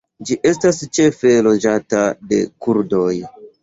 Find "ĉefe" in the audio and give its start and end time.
0.99-1.35